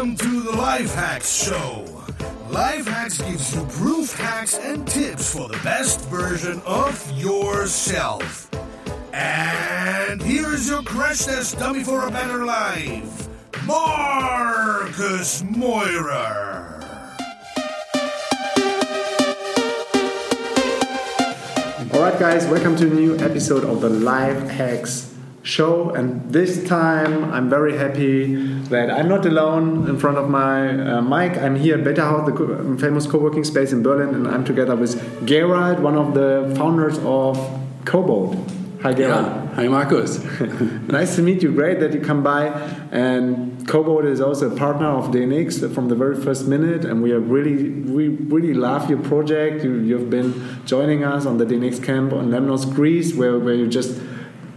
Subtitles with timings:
[0.00, 1.84] Welcome to the LifeHackz Show.
[2.48, 8.48] LifeHackz gives you proof hacks and tips for the best version of yourself.
[9.12, 13.28] And here's your crash test dummy for a better life,
[13.66, 16.82] Marcus Meurer.
[21.92, 25.90] All right, guys, welcome to a new episode of the LifeHackz show.
[25.90, 31.02] And this time, I'm very happy that I'm not alone in front of my uh,
[31.02, 31.36] mic.
[31.36, 34.76] I'm here at Betahaus, the co- famous co working space in Berlin, and I'm together
[34.76, 37.36] with Gerald, one of the founders of
[37.84, 38.36] Coboat.
[38.82, 39.26] Hi, Gerald.
[39.26, 39.54] Yeah.
[39.56, 40.24] Hi, Marcus.
[40.88, 41.52] nice to meet you.
[41.52, 42.46] Great that you come by.
[42.90, 47.12] And Coboat is also a partner of DNX from the very first minute, and we
[47.12, 49.64] are really, we really love your project.
[49.64, 53.66] You, you've been joining us on the DNX camp on Lemnos, Greece, where, where you
[53.66, 54.00] just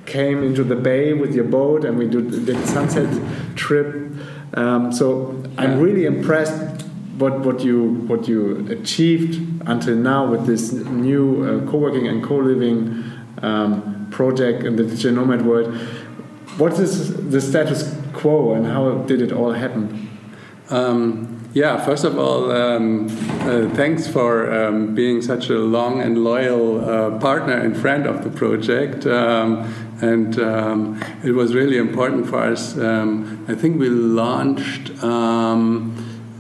[0.06, 3.10] came into the bay with your boat, and we did, did sunset
[3.56, 4.03] trip.
[4.56, 6.84] Um, so I'm really impressed
[7.18, 13.04] what what you what you achieved until now with this new uh, co-working and co-living
[13.42, 15.74] um, project in the digital nomad world.
[16.58, 20.10] What is the status quo and how did it all happen?
[20.70, 23.06] Um, yeah, first of all, um,
[23.42, 28.24] uh, thanks for um, being such a long and loyal uh, partner and friend of
[28.24, 29.06] the project.
[29.06, 32.78] Um, and um, it was really important for us.
[32.78, 34.92] Um, I think we launched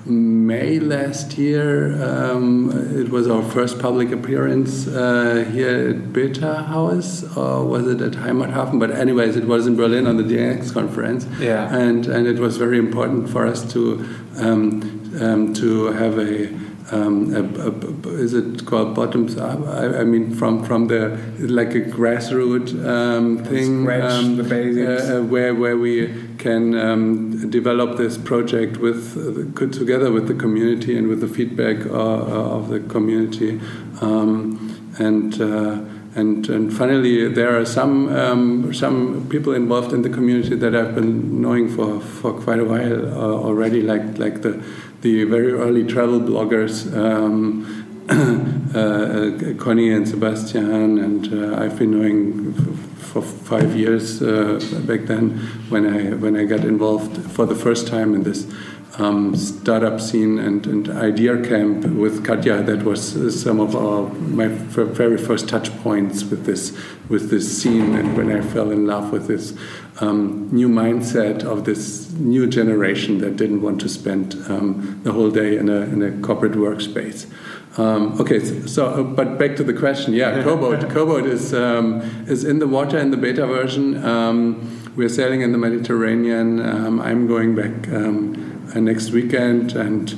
[0.05, 2.01] May last year.
[2.03, 8.11] Um, it was our first public appearance uh, here at Betahaus, or was it at
[8.11, 8.79] Heimathafen?
[8.79, 11.25] But anyways, it was in Berlin on the DNX conference.
[11.39, 11.73] Yeah.
[11.73, 14.05] And and it was very important for us to
[14.37, 16.47] um, um, to have a,
[16.93, 19.65] um, a, a, is it called bottoms up?
[19.67, 25.09] I, I, mean, from from the like a grassroots um, thing, Scratch the basics.
[25.09, 30.97] Uh, where where we can um, develop this project with uh, together with the community
[30.97, 33.59] and with the feedback uh, of the community,
[34.01, 35.41] um, and.
[35.41, 35.81] Uh,
[36.15, 40.93] and, and finally, there are some um, some people involved in the community that I've
[40.93, 44.63] been knowing for, for quite a while uh, already, like like the
[45.03, 46.91] the very early travel bloggers.
[46.95, 55.01] Um, uh, Connie and Sebastian, and uh, I've been knowing for five years uh, back
[55.01, 55.37] then
[55.69, 58.51] when I when I got involved for the first time in this
[58.99, 62.63] um, startup scene and, and idea camp with Katja.
[62.63, 66.77] That was some of our my very first touch points with this
[67.09, 69.57] with this scene, and when I fell in love with this
[69.99, 75.31] um, new mindset of this new generation that didn't want to spend um, the whole
[75.31, 77.27] day in a in a corporate workspace.
[77.75, 80.13] Um, okay, so, so uh, but back to the question.
[80.13, 80.87] Yeah, Coboat.
[80.91, 84.03] Coboat is um, is in the water in the beta version.
[84.03, 86.59] Um, we're sailing in the Mediterranean.
[86.61, 90.15] Um, I'm going back um, uh, Uh, next weekend, and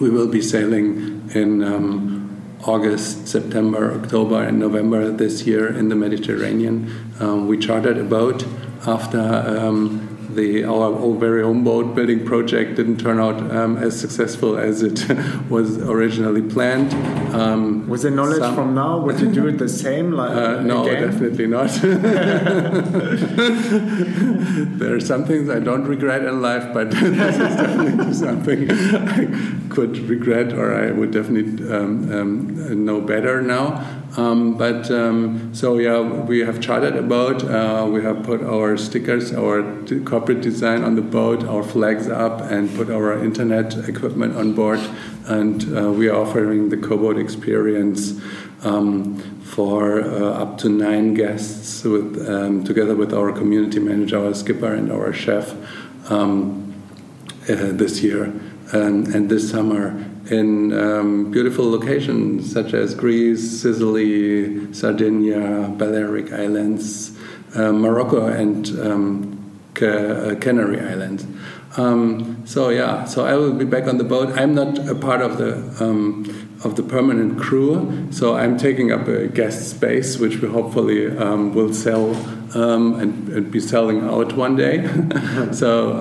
[0.00, 5.94] we will be sailing in um, August, September, October, and November this year in the
[5.94, 7.12] Mediterranean.
[7.20, 8.46] Um, we chartered a boat
[8.86, 14.58] after um, the our, very own boat building project didn't turn out um, as successful
[14.58, 15.08] as it
[15.50, 16.92] was originally planned.
[17.34, 18.98] Um, Was the knowledge some, from now?
[18.98, 20.12] Would you do it the same?
[20.12, 21.10] Like uh, no, again?
[21.10, 21.70] definitely not.
[24.78, 29.26] there are some things I don't regret in life, but this is definitely something I
[29.70, 33.84] could regret, or I would definitely um, um know better now.
[34.16, 37.44] Um, but um, so yeah, we have chartered a boat.
[37.44, 39.62] Uh, we have put our stickers, our
[40.04, 44.80] corporate design on the boat, our flags up, and put our internet equipment on board.
[45.26, 48.18] And uh, we are offering the Coboat experience
[48.62, 54.34] um, for uh, up to nine guests, with um, together with our community manager, our
[54.34, 55.54] skipper, and our chef
[56.10, 56.74] um,
[57.50, 58.32] uh, this year
[58.72, 67.16] and this summer in um, beautiful locations such as Greece, Sicily, Sardinia, Balearic Islands,
[67.54, 71.26] uh, Morocco, and um, Canary Islands.
[71.76, 74.30] Um, so yeah, so I will be back on the boat.
[74.36, 76.24] I'm not a part of the um,
[76.64, 81.54] of the permanent crew, so I'm taking up a guest space, which we hopefully um,
[81.54, 82.14] will sell
[82.56, 84.88] um, and, and, be selling out one day.
[85.52, 85.92] so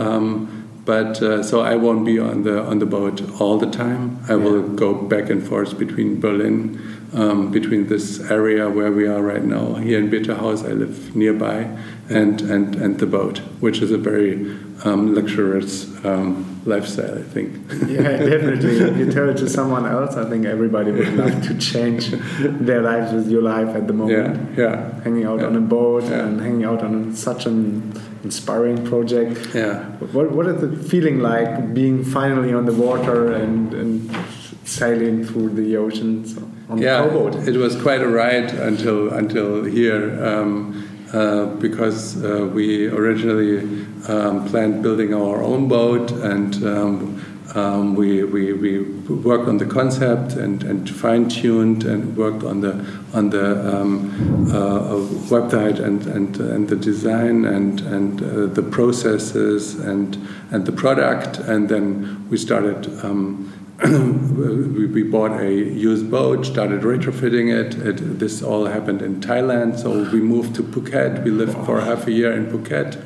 [0.85, 4.23] but uh, so I won't be on the on the boat all the time.
[4.29, 9.21] I will go back and forth between Berlin um, between this area where we are
[9.21, 11.69] right now here in Betahaus, I live nearby,
[12.09, 14.33] and and and the boat, which is a very
[14.83, 17.55] um, luxurious um, lifestyle, I think.
[17.87, 18.79] yeah, definitely.
[18.79, 22.09] If you tell it to someone else, I think everybody would love to change
[22.39, 24.57] their lives with your life at the moment.
[24.57, 25.01] Yeah, yeah.
[25.01, 25.47] Hanging out yeah.
[25.47, 26.25] on a boat yeah.
[26.25, 29.55] and hanging out on such an inspiring project.
[29.55, 29.85] Yeah.
[30.15, 34.11] What What is the feeling like being finally on the water and, and
[34.65, 36.37] sailing through the oceans
[36.69, 37.47] on yeah, the?
[37.47, 40.23] It was quite a ride until until here.
[40.25, 40.81] Um,
[41.13, 43.59] uh, because uh, we originally
[44.09, 47.23] um, planned building our own boat and um,
[47.55, 52.73] um, we, we, we worked on the concept and, and fine-tuned and worked on the
[53.13, 54.95] on the um, uh,
[55.29, 60.17] website and, and, and the design and, and uh, the processes and,
[60.51, 66.81] and the product and then we started um, we, we, bought a used boat, started
[66.81, 67.75] retrofitting it.
[67.85, 68.19] it.
[68.19, 71.25] This all happened in Thailand, so we moved to Phuket.
[71.25, 73.03] We lived for half a year in Phuket,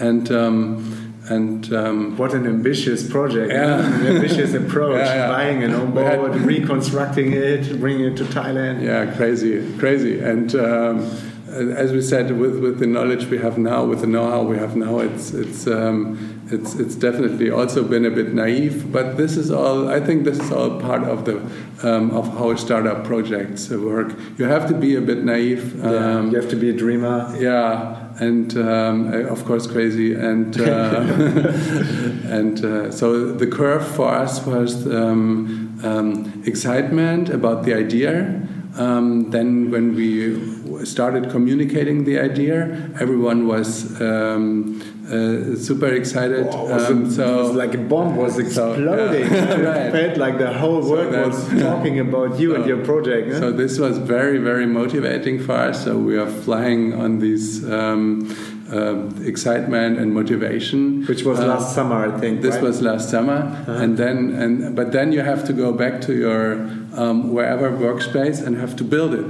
[0.00, 0.30] and.
[0.30, 3.52] Um, and um, what an ambitious project!
[3.52, 3.86] Yeah.
[3.86, 5.04] an ambitious approach.
[5.04, 5.28] Yeah, yeah.
[5.28, 8.82] Buying an own boat, reconstructing it, bringing it to Thailand.
[8.82, 10.20] Yeah, crazy, crazy.
[10.20, 11.10] And um,
[11.50, 14.76] as we said, with, with the knowledge we have now, with the know-how we have
[14.76, 18.92] now, it's it's um, it's it's definitely also been a bit naive.
[18.92, 19.88] But this is all.
[19.88, 21.36] I think this is all part of the
[21.82, 24.14] um, of how startup projects work.
[24.36, 25.76] You have to be a bit naive.
[25.76, 27.34] Yeah, you have to be a dreamer.
[27.38, 28.04] Yeah.
[28.20, 30.64] And um, of course, crazy, and uh,
[32.36, 38.42] and uh, so the curve for us was um, um, excitement about the idea,
[38.76, 40.36] um, then, when we
[40.84, 46.46] started communicating the idea, everyone was um, uh, super excited.
[46.50, 49.28] Oh, um, so it was like a bomb was exploding.
[49.28, 49.60] So, yeah.
[49.68, 49.86] right.
[49.86, 53.32] It felt like the whole world so was talking about you so, and your project.
[53.32, 55.84] So this was very, very motivating for us.
[55.84, 57.68] So we are flying on these.
[57.70, 58.34] Um,
[58.72, 61.04] uh, excitement and motivation.
[61.06, 62.42] Which was uh, last summer, I think.
[62.42, 62.64] This right?
[62.64, 63.82] was last summer, -huh.
[63.82, 66.56] and then and but then you have to go back to your
[66.96, 69.28] um, wherever workspace and have to build it.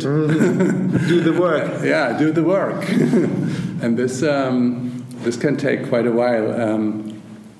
[1.08, 1.68] do the work.
[1.92, 2.84] yeah, do the work,
[3.82, 4.90] and this um,
[5.24, 6.48] this can take quite a while.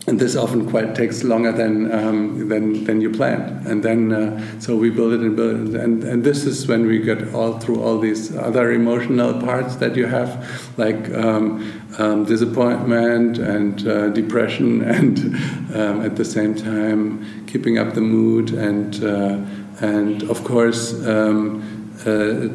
[0.08, 3.62] Um, and this often quite takes longer than um, than than you plan.
[3.66, 6.86] And then uh, so we build it and build it, and and this is when
[6.86, 10.38] we get all through all these other emotional parts that you have,
[10.78, 11.60] like um,
[11.98, 15.18] um, disappointment and uh, depression, and
[15.74, 19.38] um, at the same time keeping up the mood and uh,
[19.80, 20.94] and of course.
[22.06, 22.48] Uh,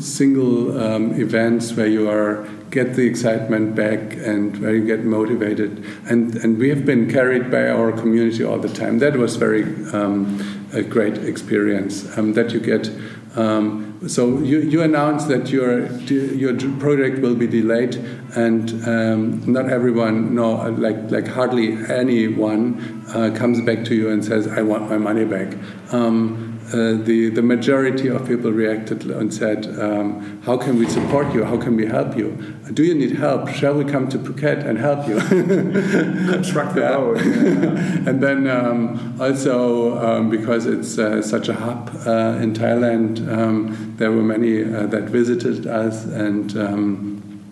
[0.00, 5.84] single um, events where you are get the excitement back and where you get motivated.
[6.08, 8.98] And, and we have been carried by our community all the time.
[8.98, 9.62] That was very
[9.92, 12.90] um, a great experience um, that you get.
[13.36, 17.96] Um, so you, you announce that your your project will be delayed,
[18.34, 24.24] and um, not everyone, no, like like hardly anyone uh, comes back to you and
[24.24, 25.54] says, "I want my money back."
[25.92, 31.34] Um, uh, the, the majority of people reacted and said, um, How can we support
[31.34, 31.44] you?
[31.44, 32.30] How can we help you?
[32.72, 33.48] Do you need help?
[33.48, 35.16] Shall we come to Phuket and help you?
[36.30, 37.18] Construct the boat.
[38.06, 43.94] and then um, also, um, because it's uh, such a hub uh, in Thailand, um,
[43.96, 47.42] there were many uh, that visited us, and um,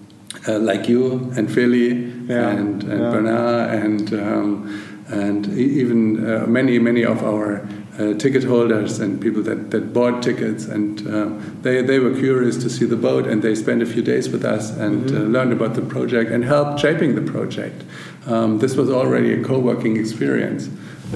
[0.46, 2.50] uh, like you and Feli yeah.
[2.50, 3.10] and, and yeah.
[3.10, 7.66] Bernard, and, um, and even many, many of our
[7.98, 11.30] uh, ticket holders and people that, that bought tickets, and uh,
[11.62, 14.44] they, they were curious to see the boat, and they spent a few days with
[14.44, 15.16] us and mm-hmm.
[15.16, 17.84] uh, learned about the project and helped shaping the project.
[18.26, 20.68] Um, this was already a co-working experience.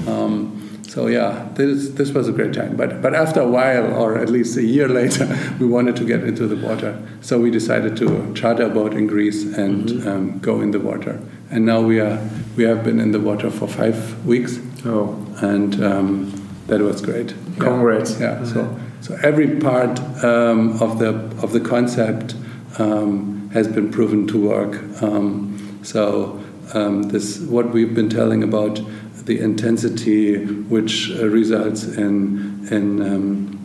[0.08, 0.58] Um,
[0.92, 2.76] so yeah, this this was a great time.
[2.76, 5.26] But but after a while, or at least a year later,
[5.58, 7.00] we wanted to get into the water.
[7.20, 10.08] So we decided to charter a boat in Greece and mm-hmm.
[10.08, 11.18] um, go in the water.
[11.50, 12.18] And now we are
[12.56, 14.58] we have been in the water for five weeks.
[14.84, 17.34] Oh, and um, that was great.
[17.58, 18.18] Congrats.
[18.18, 18.38] Yeah.
[18.38, 18.44] yeah.
[18.44, 21.10] So so every part um, of the
[21.42, 22.36] of the concept
[22.78, 25.02] um, has been proven to work.
[25.02, 26.40] Um, so
[26.74, 28.80] um, this what we've been telling about
[29.26, 33.58] the intensity which uh, results in in um,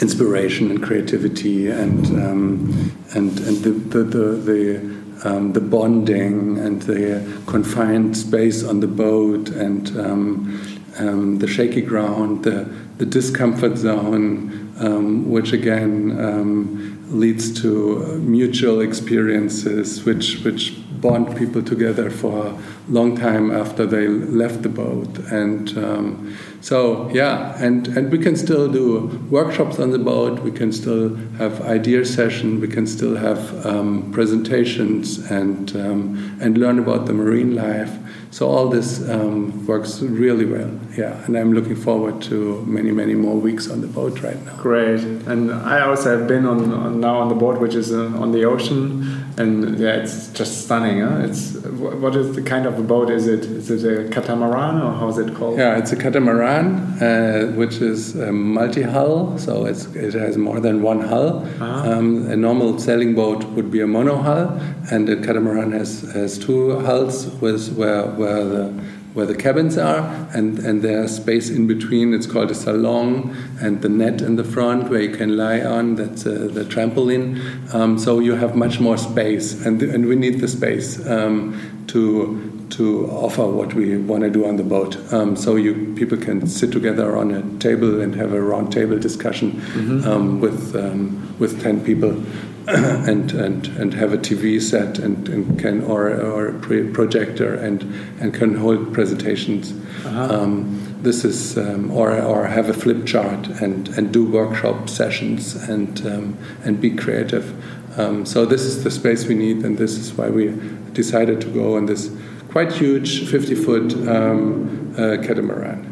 [0.00, 6.82] inspiration and creativity and um, and and the the, the, the um, the bonding and
[6.82, 12.68] the confined space on the boat and um, um, the shaky ground, the,
[12.98, 21.62] the discomfort zone, um, which again um, leads to mutual experiences which, which bond people
[21.62, 25.18] together for a long time after they left the boat.
[25.30, 30.38] And um, So yeah, and, and we can still do workshops on the boat.
[30.40, 32.60] We can still have idea session.
[32.60, 37.98] We can still have um, presentations and um, and learn about the marine life.
[38.30, 40.70] So all this um, works really well.
[40.96, 44.56] Yeah, and I'm looking forward to many many more weeks on the boat right now.
[44.56, 48.22] Great, and I also have been on, on now on the boat, which is uh,
[48.22, 51.00] on the ocean, and yeah, it's just stunning.
[51.00, 51.20] Huh?
[51.24, 53.10] It's what is the kind of a boat?
[53.10, 55.58] Is it is it a catamaran or how is it called?
[55.58, 61.44] Yeah, it's a catamaran, uh, which is multi-hull, so it has more than one hull.
[61.44, 61.92] Uh-huh.
[61.92, 64.60] Um, a normal sailing boat would be a monohull,
[64.90, 68.84] and a catamaran has has two hulls with where where the
[69.14, 72.14] where the cabins are, and, and there's space in between.
[72.14, 75.96] It's called a salon, and the net in the front where you can lie on.
[75.96, 77.38] That's uh, the trampoline.
[77.74, 82.48] Um, so you have much more space, and and we need the space um, to
[82.70, 84.96] to offer what we want to do on the boat.
[85.12, 88.98] Um, so you people can sit together on a table and have a round table
[88.98, 90.40] discussion Mm-hmm.
[90.40, 92.16] with um, with ten people.
[92.68, 97.82] and, and, and have a TV set and, and can or, or a projector and,
[98.20, 99.72] and can hold presentations.
[100.06, 105.56] Um, this is um, or, or have a flip chart and, and do workshop sessions
[105.68, 107.52] and um, and be creative.
[107.98, 110.56] Um, so this is the space we need, and this is why we
[110.92, 112.10] decided to go on this
[112.50, 115.91] quite huge 50 foot um, uh, catamaran.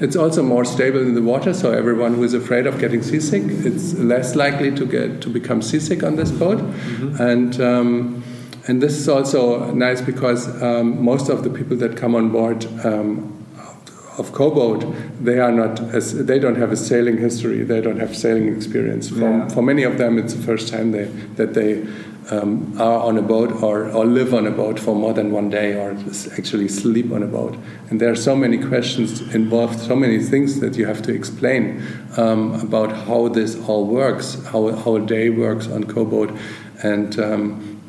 [0.00, 3.42] It's also more stable in the water, so everyone who is afraid of getting seasick,
[3.46, 6.60] it's less likely to get to become seasick on this boat,
[7.18, 8.22] and um,
[8.68, 12.66] and this is also nice because um, most of the people that come on board.
[12.84, 13.32] Um,
[14.18, 14.82] of Coboat,
[15.22, 17.62] they are not as they don't have a sailing history.
[17.64, 19.10] They don't have sailing experience.
[19.10, 19.48] For, Yeah.
[19.48, 21.04] for many of them, it's the first time they
[21.36, 21.86] that they
[22.30, 25.48] um, are on a boat or, or live on a boat for more than one
[25.48, 25.96] day or
[26.36, 27.56] actually sleep on a boat.
[27.90, 31.86] And there are so many questions involved, so many things that you have to explain
[32.16, 36.36] um, about how this all works, how, how a day works on Coboat.
[36.82, 37.80] And um,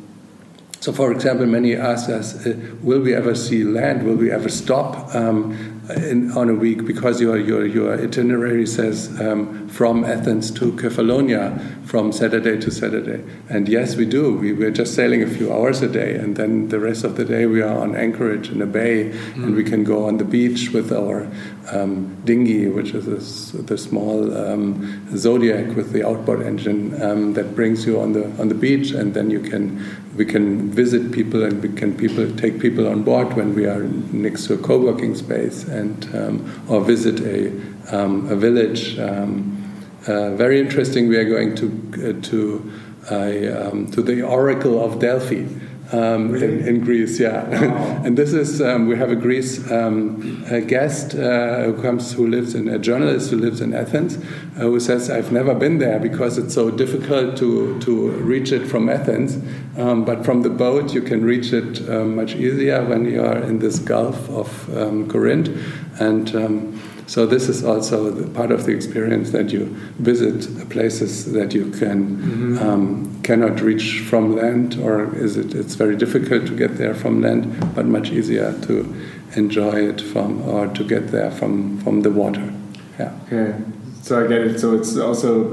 [0.79, 4.03] so, for example, many ask us, uh, will we ever see land?
[4.03, 6.86] Will we ever stop um, in, on a week?
[6.86, 13.24] Because your, your, your itinerary says um, from Athens to Kefalonia, from Saturday to Saturday.
[13.50, 14.36] And yes, we do.
[14.36, 17.25] We, we're just sailing a few hours a day, and then the rest of the
[17.25, 20.72] day we are on anchorage in a bay, and we can go on the beach
[20.72, 21.29] with our
[21.72, 27.56] um, dinghy, which is a the small um, Zodiac with the outboard engine um, that
[27.56, 29.86] brings you on the on the beach, and then you can
[30.17, 33.84] we can visit people and we can people take people on board when we are
[34.12, 37.51] next to a co-working space and um, or visit a
[37.96, 38.98] um, a village.
[39.00, 39.63] Um,
[40.07, 41.07] uh, very interesting.
[41.07, 42.72] We are going to uh, to
[43.12, 45.46] a, um, to the Oracle of Delphi.
[45.89, 47.46] Um, in, in Greece, yeah,
[48.06, 52.27] and this is um, we have a Greece um, a guest uh, who comes who
[52.27, 55.98] lives in a journalist who lives in Athens uh, who says I've never been there
[55.98, 59.39] because it's so difficult to to reach it from Athens,
[59.77, 63.38] um, but from the boat you can reach it uh, much easier when you are
[63.38, 65.50] in this Gulf of um, Corinth,
[66.01, 69.65] and um, so this is also the part of the experience that you
[69.97, 75.55] visit the places that you can um, cannot reach from land, or is it?
[75.55, 78.93] It's very difficult to get there from land, but much easier to
[79.35, 82.53] enjoy it from or to get there from from the water.
[82.99, 83.13] Yeah.
[83.25, 83.55] Okay,
[84.01, 84.59] so I get it.
[84.59, 85.51] So it's also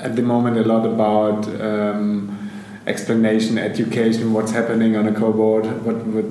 [0.00, 2.50] at the moment a lot about um,
[2.86, 6.24] explanation, education, what's happening on a Coboat, what what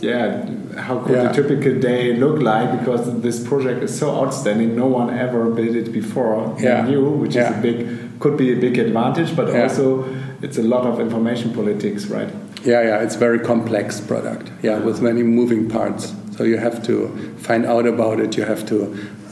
[0.00, 0.44] yeah,
[0.76, 1.30] how could Yeah.
[1.30, 2.78] a typical day look like?
[2.78, 6.82] Because this project is so outstanding, no one ever built it before Yeah.
[6.82, 7.86] than you, which is a big
[8.20, 9.62] could be a big advantage, but Yeah.
[9.62, 10.04] also
[10.42, 12.28] it's a lot of information politics, right?
[12.64, 14.50] Yeah, yeah, it's very complex product.
[14.62, 16.12] Yeah, with many moving parts.
[16.36, 18.36] So you have to find out about it.
[18.36, 18.76] You have to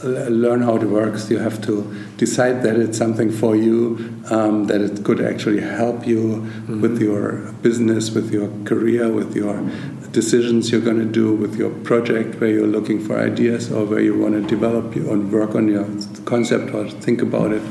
[0.03, 1.29] learn how it works.
[1.29, 1.83] You have to
[2.17, 7.51] decide that it's something for you, um, that it could actually help you with your
[7.61, 9.69] business, with your career, with your
[10.11, 14.01] decisions you're going to do, with your project, where you're looking for ideas or where
[14.01, 15.85] you want to develop your own work on your
[16.25, 17.61] concept or think about it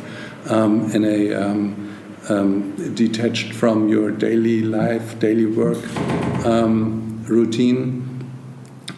[0.51, 1.97] um, in a um,
[2.29, 5.83] um, detached from your daily life, daily work
[6.45, 8.06] um, routine.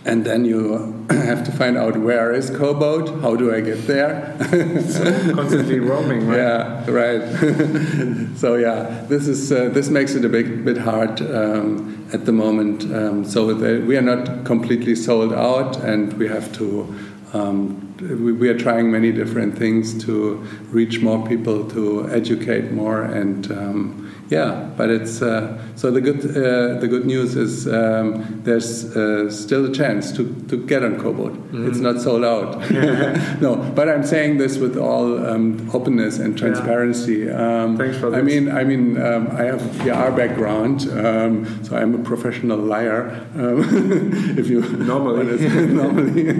[0.08, 4.34] And then you have to find out where is Coboat, how do I get there?
[4.88, 6.38] so Constantly roaming, right?
[6.38, 8.36] Yeah, right.
[8.38, 12.32] so yeah, this is uh, this makes it a bit bit hard um, at the
[12.32, 12.84] moment.
[12.84, 16.86] Um, so the, we are not completely sold out, and we have to
[17.34, 20.36] um, we, we, are trying many different things to
[20.70, 26.20] reach more people, to educate more, and um, yeah, but it's uh, so the good
[26.36, 31.00] uh, the good news is um, there's uh, still a chance to, to get on
[31.00, 31.32] Coboat.
[31.50, 31.68] Mm.
[31.68, 32.70] It's not sold out.
[33.40, 37.26] no, but I'm saying this with all um, openness and transparency.
[37.26, 37.62] Yeah.
[37.62, 38.18] Um, Thanks for this.
[38.18, 42.58] I mean, I mean, um, I have a PR background, um, so I'm a professional
[42.58, 43.26] liar.
[43.34, 43.64] Um,
[44.38, 46.34] if you normally normally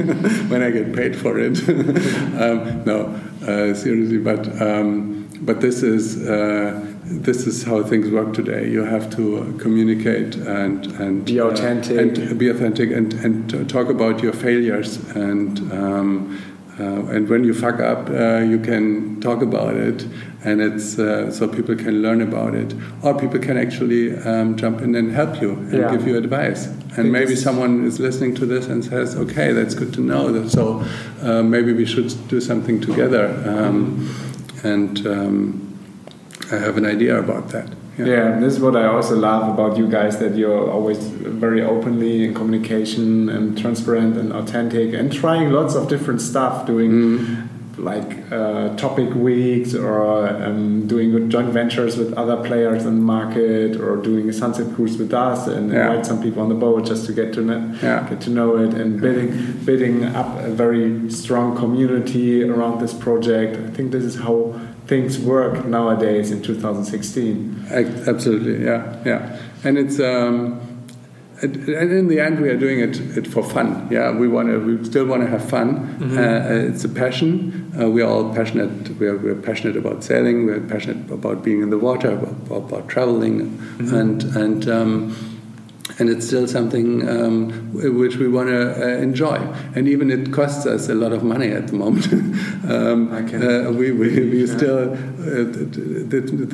[0.49, 1.67] when I get paid for it.
[2.85, 4.45] no, uh, seriously, but
[5.41, 6.19] but this is.
[7.09, 8.69] Uh, this is how things work today.
[8.69, 13.89] You have to communicate and and be authentic, uh, and be authentic, and and talk
[13.89, 15.73] about your failures and.
[15.73, 20.07] Um, uh, and when you fuck up, uh, you can talk about it,
[20.45, 22.73] and it's uh, so people can learn about it,
[23.03, 25.91] or people can actually um, jump in and help you and yeah.
[25.91, 26.67] give you advice.
[26.97, 30.85] And maybe someone is listening to this and says, "Okay, that's good to know." So
[31.21, 33.27] uh, maybe we should do something together.
[33.45, 34.09] Um,
[34.63, 35.68] and um,
[36.51, 37.69] I have an idea about that.
[37.99, 38.07] Yeah.
[38.07, 42.25] yeah, this is what I also love about you guys that you're always very openly
[42.25, 47.49] in communication and transparent and authentic and trying lots of different stuff, doing mm.
[47.77, 53.75] like uh, topic weeks or um, doing joint ventures with other players in the market
[53.81, 55.91] or doing a sunset cruise with us and yeah.
[55.91, 58.09] invite some people on the boat just to get to know, yeah.
[58.09, 63.57] get to know it and building building up a very strong community around this project.
[63.57, 64.55] I think this is how
[64.89, 67.67] things work nowadays in 2016.
[67.71, 70.01] Absolutely, yeah, yeah, and it's.
[70.01, 70.65] Um,
[71.41, 73.87] and in the end, we are doing it, it for fun.
[73.93, 74.59] Yeah, we want to.
[74.59, 75.69] We still want to have fun.
[75.69, 76.19] Mm -hmm.
[76.19, 77.53] uh, it's a passion.
[77.79, 78.73] Uh, we are all passionate.
[78.99, 80.47] We are, we are passionate about sailing.
[80.47, 84.01] We are passionate about being in the water, about, about traveling, mm -hmm.
[84.01, 84.67] and and.
[84.67, 85.13] Um,
[85.99, 89.37] and it's still something um, which we want to uh, enjoy.
[89.75, 92.07] And even it costs us a lot of money at the moment.
[92.71, 94.57] um, uh, we, we, we yeah.
[94.57, 94.97] still, uh,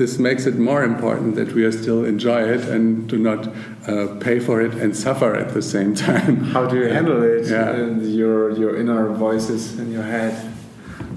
[0.00, 3.48] this makes it more important that we are still enjoy it and do not
[3.88, 6.44] uh, pay for it and suffer at the same time.
[6.44, 7.48] How do you handle it?
[7.48, 7.86] Yeah.
[8.00, 10.53] your, your inner voices in your head?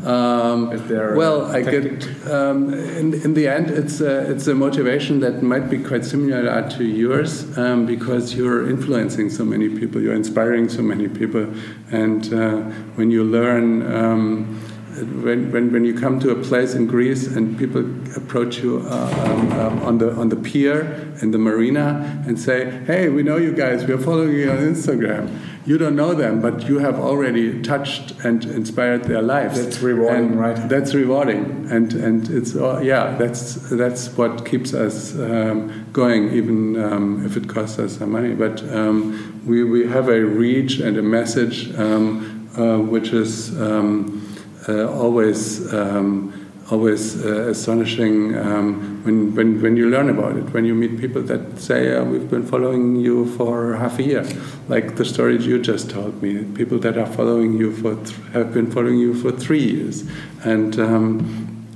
[0.06, 0.70] Um,
[1.16, 5.70] well, I get um, in, in the end, it's a, it's a motivation that might
[5.70, 10.82] be quite similar to yours um, because you're influencing so many people, you're inspiring so
[10.82, 11.51] many people,
[11.92, 12.58] and uh,
[12.96, 13.94] when you learn.
[13.94, 14.62] Um,
[14.98, 17.82] when, when, when you come to a place in Greece and people
[18.16, 22.72] approach you uh, um, um, on the on the pier in the marina and say,
[22.86, 23.86] "Hey, we know you guys.
[23.86, 25.29] We are following you on Instagram."
[25.68, 29.62] You don't know them, but you have already touched and inspired their lives.
[29.62, 30.70] That's rewarding, and right?
[30.70, 36.82] That's rewarding, and and it's uh, yeah, that's that's what keeps us um, going, even
[36.82, 38.34] um, if it costs us some money.
[38.34, 44.25] But um, we we have a reach and a message um, uh, which is um,
[44.70, 45.74] uh, always.
[45.74, 46.34] Um,
[46.70, 51.22] always uh, astonishing um, when, when, when you learn about it, when you meet people
[51.24, 54.25] that say, uh, We've been following you for half a year,
[54.67, 56.43] like the stories you just told me.
[56.43, 57.96] People that are following you for
[58.33, 60.03] have been following you for three years
[60.43, 61.67] and um,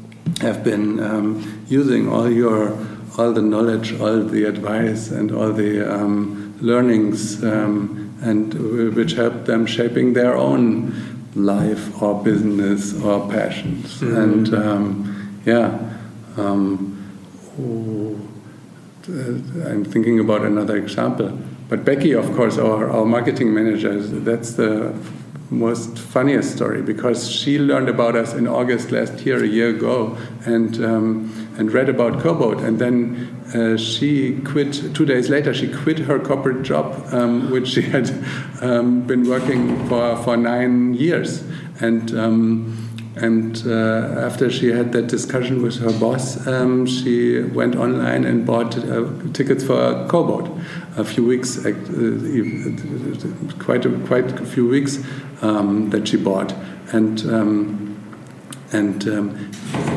[0.41, 2.77] have been um, using all your
[3.17, 8.53] all the knowledge, all the advice, and all the um, learnings, um, and
[8.95, 10.93] which help them shaping their own
[11.35, 14.01] life or business or passions.
[14.01, 14.17] Mm-hmm.
[14.17, 15.77] And um, yeah,
[16.37, 16.90] um,
[19.07, 21.37] I'm thinking about another example.
[21.69, 24.93] But Becky, of course, our, our marketing manager, that's the
[25.49, 30.17] most funniest story because she learned about us in August last year, a year ago,
[30.45, 35.53] and um, and read about Coboat, and then uh, she quit two days later.
[35.53, 38.09] She quit her corporate job, um, which she had
[38.61, 41.43] um, been working for for nine years,
[41.79, 42.13] and.
[43.15, 48.45] And uh, after she had that discussion with her boss, um, she went online and
[48.45, 50.49] bought uh, tickets for a Coboat.
[50.97, 51.71] A few weeks, uh,
[53.59, 54.99] quite a, quite a few weeks
[55.41, 56.53] um, that she bought,
[56.91, 57.90] and um,
[58.73, 59.29] and um,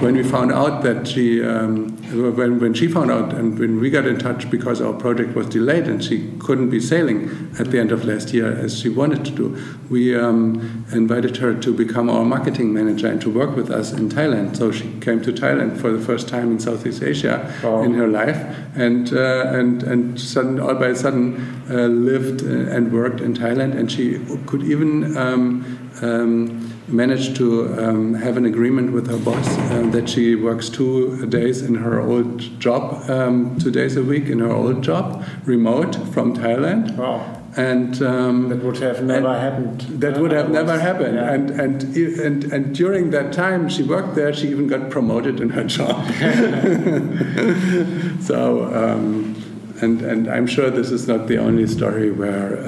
[0.00, 1.96] when we found out that she, um,
[2.36, 5.48] when, when she found out and when we got in touch because our project was
[5.48, 9.24] delayed and she couldn't be sailing at the end of last year as she wanted
[9.24, 13.70] to do, we um, invited her to become our marketing manager and to work with
[13.70, 14.56] us in Thailand.
[14.56, 17.84] So she came to Thailand for the first time in Southeast Asia oh.
[17.84, 18.36] in her life
[18.74, 23.78] and, uh, and, and sudden, all by a sudden uh, lived and worked in Thailand
[23.78, 29.46] and she could even um, um, managed to um, have an agreement with her boss
[29.48, 34.26] uh, that she works two days in her old job, um, two days a week
[34.26, 36.96] in her old job, remote from Thailand.
[36.96, 37.40] Wow.
[37.56, 39.80] and um, that would have never happened.
[40.00, 41.16] That would have never happened.
[41.16, 41.32] Yeah.
[41.32, 44.34] And, and and and during that time, she worked there.
[44.34, 46.04] She even got promoted in her job.
[48.20, 49.36] so, um,
[49.80, 52.58] and and I'm sure this is not the only story where.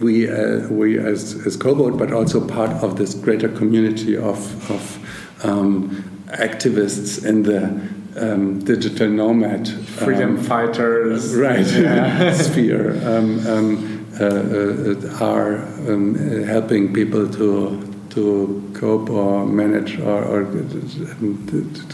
[0.00, 5.44] We, uh, we as, as Coboat, but also part of this greater community of, of
[5.44, 7.80] um, activists in the
[8.16, 12.32] um, digital nomad freedom um, fighters, right Yeah.
[12.48, 20.00] sphere um, um, uh, uh, are um, uh, helping people to to cope or manage
[20.00, 20.44] or, or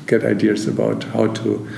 [0.06, 1.68] get ideas about how to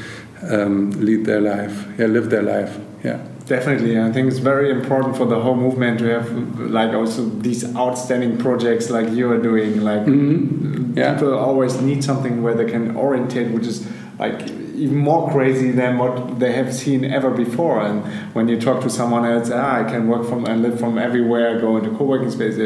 [0.43, 3.19] um, lead their life, yeah, live their life, yeah.
[3.47, 7.65] Definitely, I think it's very important for the whole movement to have like also these
[7.77, 9.83] outstanding projects like you are doing.
[9.83, 10.97] Like Mhm.
[10.97, 11.15] Yeah.
[11.15, 13.87] people always need something where they can orientate, which is
[14.19, 14.43] like
[14.75, 17.81] even more crazy than what they have seen ever before.
[17.83, 18.03] And
[18.35, 21.61] when you talk to someone else, ah, I can work from and live from everywhere,
[21.61, 22.59] go into co-working space.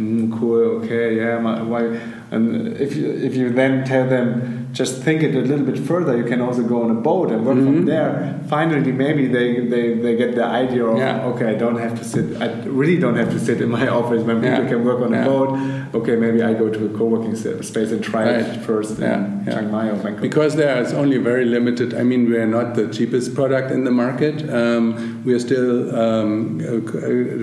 [0.00, 1.38] Mm, cool, okay, yeah.
[1.40, 1.98] My, why?
[2.30, 6.16] And if you if you then tell them just think it a little bit further,
[6.16, 7.86] you can also go on a boat and work from Mhm.
[7.86, 8.40] there.
[8.48, 11.26] Finally, maybe they, they, they get the idea of Yeah.
[11.30, 12.24] okay, I don't have to sit.
[12.40, 14.68] I really don't have to sit in my office when people Yeah.
[14.72, 15.22] can work on Yeah.
[15.24, 15.50] a boat.
[15.94, 18.36] Okay, maybe I go to a co-working space and try Right.
[18.40, 19.44] it first Yeah, in.
[19.52, 20.22] Chiang Mai or Bangkok.
[20.22, 21.92] Because there is only very limited.
[21.94, 24.36] I mean, we are not the cheapest product in the market.
[24.50, 26.58] Um, we are still um,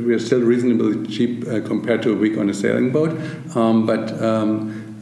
[0.08, 3.12] we are still reasonably cheap uh, compared to a week on a sailing boat.
[3.56, 4.06] Um, but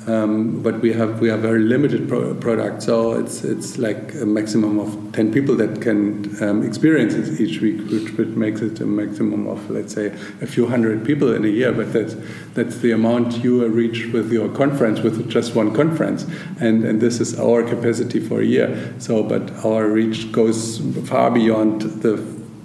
[0.08, 4.26] um, but we have we have very limited pro- product, so it's it's like a
[4.26, 8.80] maximum of ten people that can um, experience it each week, which, which makes it
[8.80, 10.08] a maximum of let's say
[10.41, 11.74] a few hundred people in a year.
[11.74, 12.15] But that's
[12.54, 16.26] that's the amount you uh, reach with your conference with just one conference,
[16.62, 18.93] and and this is our capacity for a year.
[19.00, 22.17] So, but our reach goes far beyond the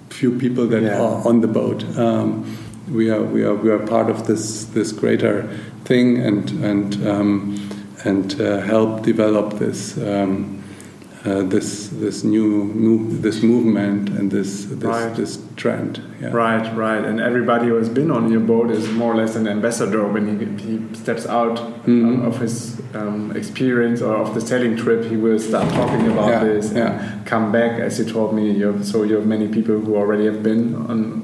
[0.09, 1.01] few people that Yeah.
[1.01, 1.83] are on the boat.
[1.97, 2.45] Um,
[2.89, 5.47] we are we are we are part of this this greater
[5.85, 7.69] thing and and um,
[8.05, 9.97] and uh, help develop this.
[9.97, 10.59] Um,
[11.25, 15.15] uh, this this new move, this movement and this this, Right.
[15.15, 16.33] this trend, yeah.
[16.33, 17.01] Right, right.
[17.05, 20.27] And everybody who has been on your boat is more or less an ambassador when
[20.27, 22.23] he, he steps out Mhm.
[22.23, 25.05] uh, of his um, experience or of the sailing trip.
[25.05, 27.11] He will start talking about Yeah, this and yeah.
[27.23, 28.51] come back, as you told me.
[28.51, 31.22] You have, so you have many people who already have been on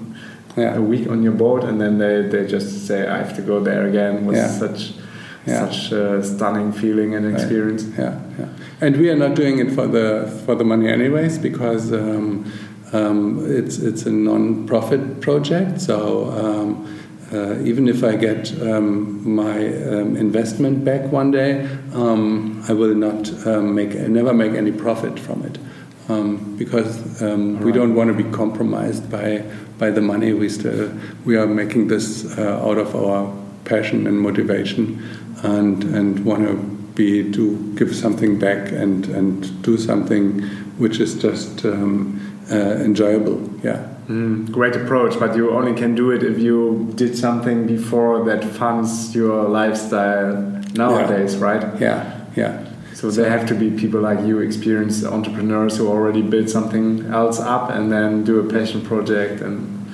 [0.58, 0.76] Yeah.
[0.76, 3.60] a week on your boat, and then they, they just say, "I have to go
[3.60, 4.48] there again." Was Yeah.
[4.48, 4.94] such
[5.46, 5.66] Yeah.
[5.70, 7.86] such a stunning feeling and experience.
[7.98, 8.46] Yeah, yeah.
[8.82, 12.46] And we are not doing it for the for the money anyways because um,
[12.94, 15.80] um, it's it's a non-profit project.
[15.82, 15.98] So
[16.42, 16.86] um,
[17.32, 22.96] uh, even if I get um, my um, investment back one day, um, I will
[22.96, 25.58] not um, make never make any profit from it.
[26.10, 29.44] Um, because um, we don't want to be compromised by
[29.80, 30.34] by the money.
[30.34, 30.92] We still
[31.26, 33.34] we are making this uh, out of our
[33.66, 35.02] passion and motivation,
[35.44, 36.56] and and want to
[36.96, 40.42] be to give something back and and do something
[40.78, 42.20] which is just um,
[42.52, 43.40] uh, enjoyable.
[43.64, 43.88] Yeah.
[44.08, 48.44] Mm, great approach, but you only can do it if you did something before that
[48.44, 50.34] funds your lifestyle
[50.74, 51.80] nowadays, right?
[51.80, 52.26] Yeah.
[52.36, 52.69] Yeah.
[53.00, 57.40] So there have to be people like you, experienced entrepreneurs who already build something else
[57.40, 59.88] up and then do a passion project and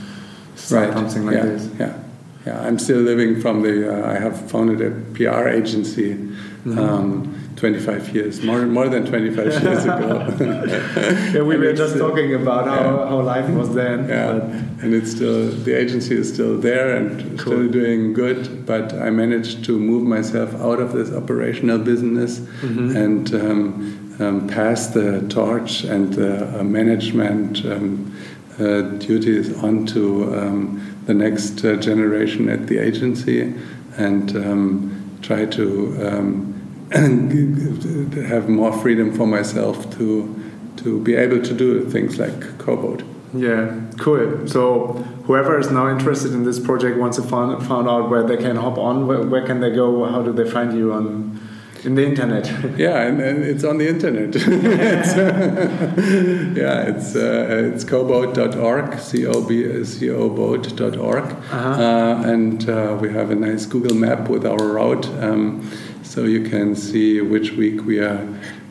[0.55, 1.69] start something like yeah, this.
[1.77, 2.03] Yeah,
[2.47, 2.61] yeah.
[2.61, 3.93] I'm still living from the.
[3.93, 6.15] Uh, I have founded a PR agency.
[6.15, 6.79] Mm-hmm.
[6.79, 10.27] Um, 25 years, more more than 25 years ago.
[10.39, 13.07] Yeah, we And were just uh, talking about how, yeah.
[13.09, 14.09] how life was then.
[14.09, 14.41] Yeah,
[14.83, 18.65] and it's still the agency is still there and still doing good.
[18.65, 22.95] But I managed to move myself out of this operational business Mhm.
[22.95, 28.13] and um, um, pass the torch and the uh, management um,
[28.59, 30.01] uh, duties on to
[30.39, 33.53] um, the next uh, generation at the agency
[33.97, 35.65] and um, try to
[36.07, 36.54] um,
[36.91, 40.41] have more freedom for myself to
[40.77, 43.03] to be able to do things like Coboat.
[43.33, 44.47] Yeah, cool.
[44.47, 44.93] So
[45.25, 48.55] whoever is now interested in this project wants to find, find out where they can
[48.55, 49.07] hop on.
[49.07, 50.05] Where, where can they go?
[50.05, 51.39] How do they find you on
[51.83, 52.45] in the internet?
[52.77, 54.35] Yeah, and, and it's on the internet.
[54.35, 54.45] it's,
[56.57, 61.69] yeah, it's uh, it's coboat.org, c o b c o boat.org, Uh-huh.
[61.69, 65.61] uh, and uh, we have a nice Google map with our route, um,
[66.05, 68.25] so you can see which week we are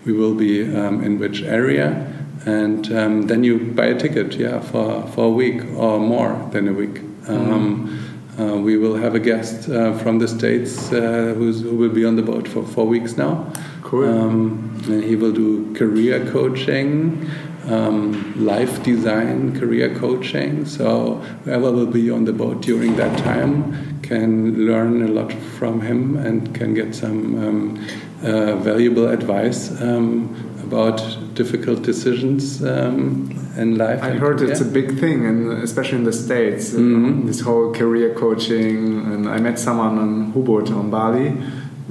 [0.04, 2.12] we will be um, in which area,
[2.46, 6.68] and um, then you buy a ticket, yeah, for for a week or more than
[6.68, 7.00] a week.
[7.28, 8.00] Um,
[8.38, 12.04] uh, we will have a guest uh, from the States uh, who's, who will be
[12.04, 13.52] on the boat for four weeks now.
[13.82, 14.08] Cool.
[14.08, 17.30] Um, and he will do career coaching
[17.68, 20.64] um, life design, career coaching.
[20.66, 25.80] So whoever will be on the boat during that time can learn a lot from
[25.80, 27.88] him and can get some um,
[28.22, 30.28] uh, valuable advice um,
[30.62, 30.98] about
[31.34, 34.02] difficult decisions um, in life.
[34.02, 37.26] I heard it's a big thing, and especially in the states, mm -hmm.
[37.26, 38.76] this whole career coaching.
[39.12, 41.28] And I met someone on Hubud on Bali,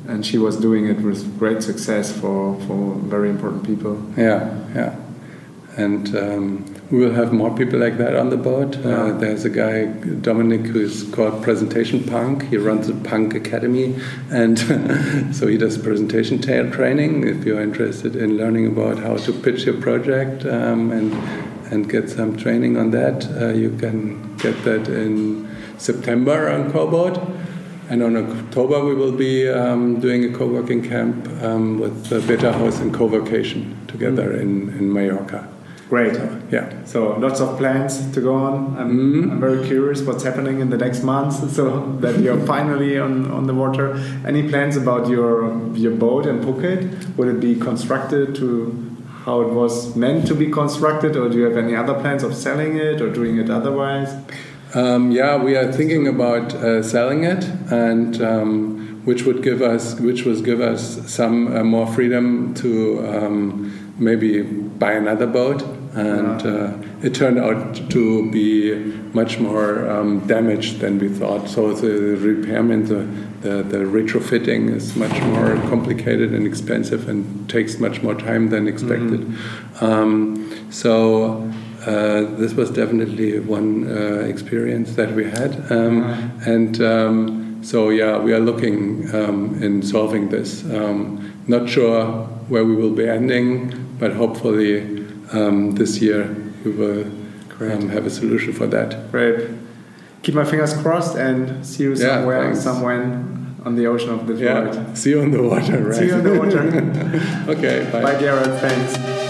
[0.10, 3.94] and she was doing it with great success for for very important people.
[4.18, 4.42] Yeah,
[4.76, 4.94] yeah
[5.78, 8.78] and um, we will have more people like that on the boat.
[8.78, 8.96] Uh, yeah.
[8.98, 12.44] Uh, there's a guy, Dominic, who's called Presentation Punk.
[12.50, 14.60] He runs a punk academy, and
[15.36, 17.28] so he does presentation tail training.
[17.28, 21.14] If you're interested in learning about how to pitch your project um, and
[21.72, 27.18] and get some training on that, uh, you can get that in September on Coboat.
[27.90, 32.80] And on October, we will be um, doing a co-working camp um, with the Betahaus
[32.82, 34.42] and Co-Vocation together mm.
[34.42, 35.53] in, in Mallorca.
[35.94, 36.16] Great.
[36.16, 36.86] So, yeah.
[36.86, 38.76] So lots of plans to go on.
[38.80, 39.32] I'm, mm-hmm.
[39.32, 41.36] I'm very curious what's happening in the next months.
[41.58, 41.66] So
[42.02, 43.94] that you're finally on, on the water.
[44.26, 45.32] Any plans about your
[45.76, 47.16] your boat in Phuket?
[47.16, 48.48] Would it be constructed to
[49.26, 52.34] how it was meant to be constructed, or do you have any other plans of
[52.34, 54.10] selling it or doing it otherwise?
[54.74, 60.00] Um, yeah, we are thinking about uh, selling it, and um, which would give us,
[60.00, 60.82] which would give us
[61.20, 62.72] some uh, more freedom to
[63.08, 65.62] um, maybe buy another boat
[65.96, 68.74] and uh, it turned out to be
[69.14, 71.48] much more um, damaged than we thought.
[71.48, 73.06] So the repairment, the,
[73.48, 78.68] the, the, retrofitting is much more complicated and expensive and takes much more time than
[78.68, 79.22] expected.
[79.22, 79.86] Mm-hmm.
[79.86, 81.52] Um, so
[81.86, 86.04] uh, this was definitely one uh, experience that we had, um,
[86.46, 90.64] and um, so yeah, we are looking um, in solving this.
[90.66, 92.06] Um, not sure
[92.48, 95.03] where we will be ending, but hopefully
[95.34, 97.06] um, this year we will
[97.60, 99.12] um, have a solution for that.
[99.12, 99.50] Great.
[100.22, 103.02] Keep my fingers crossed and see you somewhere, yeah, somewhere
[103.66, 104.76] on the ocean of the world.
[104.76, 104.94] Yeah.
[104.94, 105.96] See you on the water, right?
[105.96, 106.62] See you on the water.
[107.52, 107.90] okay.
[107.92, 108.02] Bye.
[108.02, 108.62] Bye, Gareth.
[108.62, 109.24] Thanks.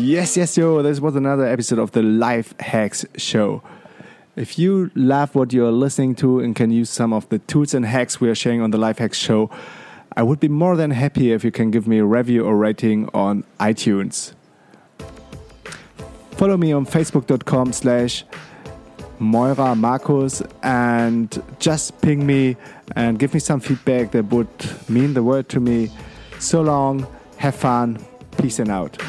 [0.00, 0.82] Yes, yes, yo.
[0.82, 3.62] This was another episode of the LifeHackz Show.
[4.36, 7.84] If you love what you're listening to and can use some of the tools and
[7.84, 9.50] hacks we are sharing on the LifeHackz Show,
[10.18, 13.08] I would be more than happy if you can give me a review or rating
[13.14, 14.32] on iTunes.
[16.32, 18.24] Follow me on facebook.com slash
[19.20, 22.56] Meurer Markus and just ping me
[22.96, 24.48] and give me some feedback that would
[24.88, 25.88] mean the world to me.
[26.40, 28.04] So long, have fun,
[28.38, 29.00] peace and out.